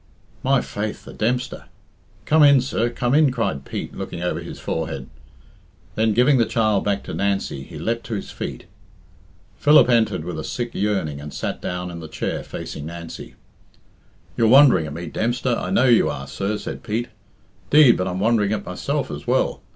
"My 0.41 0.61
faith, 0.61 1.05
the 1.05 1.13
Dempster! 1.13 1.65
Come 2.25 2.41
in, 2.41 2.59
sir, 2.59 2.89
come 2.89 3.13
in," 3.13 3.29
cried 3.31 3.65
Pete, 3.65 3.93
looking 3.95 4.23
over 4.23 4.39
his 4.39 4.59
forehead. 4.59 5.07
Then, 5.93 6.13
giving 6.15 6.39
the 6.39 6.47
child 6.47 6.83
back 6.83 7.03
to 7.03 7.13
Nancy, 7.13 7.61
he 7.61 7.77
leapt 7.77 8.03
to 8.07 8.15
his 8.15 8.31
feet. 8.31 8.65
Philip 9.59 9.89
entered 9.89 10.25
with 10.25 10.39
a 10.39 10.43
sick 10.43 10.71
yearning 10.73 11.21
and 11.21 11.31
sat 11.31 11.61
down 11.61 11.91
in 11.91 11.99
the 11.99 12.07
chair 12.07 12.41
facing 12.41 12.87
Nancy. 12.87 13.35
"You're 14.35 14.47
wondering 14.47 14.87
at 14.87 14.93
me, 14.93 15.05
Dempster, 15.05 15.55
I 15.55 15.69
know 15.69 15.85
you 15.85 16.09
are, 16.09 16.25
sir," 16.25 16.57
Said 16.57 16.81
Pete, 16.81 17.09
"'Deed, 17.69 17.95
but 17.95 18.07
I'm 18.07 18.19
wondering 18.19 18.53
at 18.53 18.65
myself 18.65 19.11
as 19.11 19.27
well. 19.27 19.61